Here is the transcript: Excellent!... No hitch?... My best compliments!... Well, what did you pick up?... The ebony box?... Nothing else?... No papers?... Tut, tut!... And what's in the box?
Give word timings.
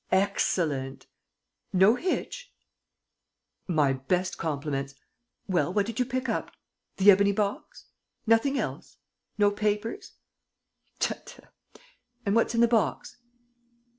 Excellent!... 0.27 1.05
No 1.71 1.93
hitch?... 1.93 2.51
My 3.67 3.93
best 3.93 4.35
compliments!... 4.35 4.95
Well, 5.47 5.71
what 5.71 5.85
did 5.85 5.99
you 5.99 6.05
pick 6.05 6.27
up?... 6.27 6.49
The 6.97 7.11
ebony 7.11 7.33
box?... 7.33 7.85
Nothing 8.25 8.57
else?... 8.57 8.97
No 9.37 9.51
papers?... 9.51 10.13
Tut, 10.97 11.27
tut!... 11.27 11.53
And 12.25 12.33
what's 12.35 12.55
in 12.55 12.61
the 12.61 12.67
box? 12.67 13.17